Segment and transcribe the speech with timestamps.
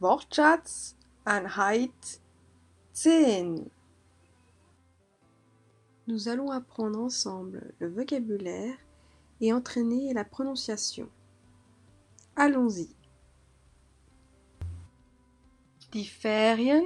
[0.00, 0.96] Wortschatz
[1.26, 2.22] Einheit
[2.94, 3.70] 10
[6.06, 8.78] Nous allons apprendre ensemble le vocabulaire
[9.42, 11.10] et entraîner la prononciation.
[12.34, 12.88] Allons-y.
[15.92, 16.84] Die Ferien,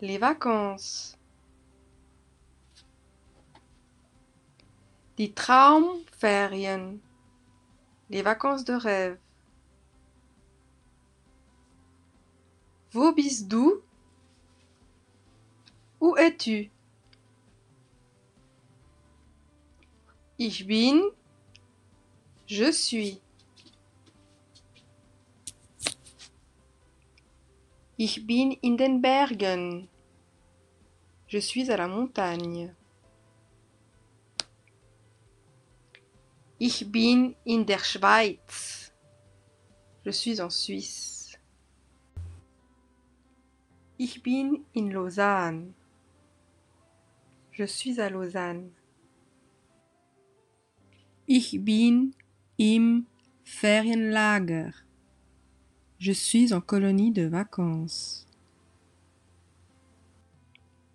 [0.00, 1.18] les vacances.
[5.18, 6.96] Die Traumferien,
[8.08, 9.18] les vacances de rêve.
[12.92, 13.82] Du?
[16.00, 16.70] Où es-tu?
[20.38, 21.02] Ich bin.
[22.46, 23.20] Je suis.
[27.96, 29.88] Ich bin in den Bergen.
[31.28, 32.74] Je suis à la montagne.
[36.58, 38.92] Ich bin in der Schweiz.
[40.02, 41.19] Je suis en Suisse.
[44.02, 45.74] Ich bin in Lausanne.
[47.52, 48.70] Je suis à Lausanne.
[51.26, 52.14] Ich bin
[52.56, 53.04] im
[53.44, 54.72] Ferienlager.
[55.98, 58.26] Je suis en colonie de vacances.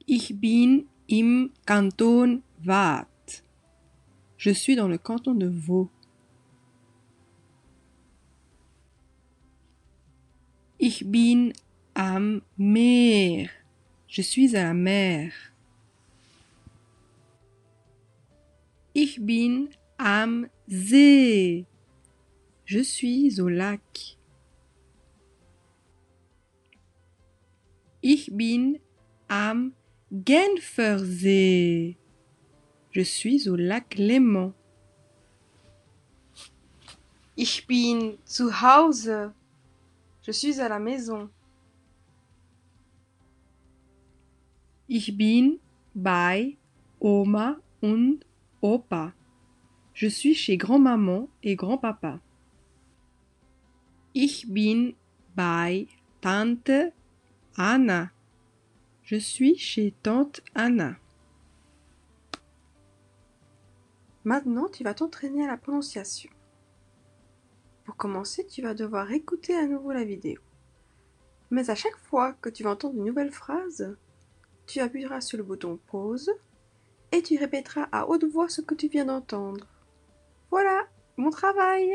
[0.08, 3.44] Ich bin im Kanton Waadt.
[4.36, 5.92] Je suis dans le canton de Vaud.
[10.80, 11.54] Ich bin
[11.96, 13.50] am Meer.
[14.08, 15.32] Je suis à la mer.
[18.94, 21.66] Ich bin am See.
[22.66, 24.18] Je suis au lac.
[28.02, 28.80] Ich bin
[29.28, 29.74] am
[30.12, 31.98] Genfersee.
[32.92, 34.54] Je suis au lac Léman.
[37.36, 39.32] Ich bin zu Hause.
[40.22, 41.30] Je suis à la maison.
[44.98, 45.60] Ich bin
[45.94, 46.56] bei
[47.02, 48.26] Oma und
[48.62, 49.14] Opa.
[49.94, 52.22] Je suis chez grand-maman et grand-papa.
[54.14, 54.94] Ich bin
[55.36, 55.88] bei
[56.22, 56.94] Tante
[57.58, 58.14] Anna.
[59.04, 60.96] Je suis chez tante Anna.
[64.24, 66.30] Maintenant, tu vas t'entraîner à la prononciation.
[67.84, 70.40] Pour commencer, tu vas devoir écouter à nouveau la vidéo.
[71.52, 73.98] Mais à chaque fois que tu vas entendre une nouvelle phrase,
[74.68, 76.32] tu appuieras sur le bouton pause
[77.12, 79.68] et tu répéteras à haute voix ce que tu viens d'entendre.
[80.50, 80.88] Voilà,
[81.18, 81.92] mon travail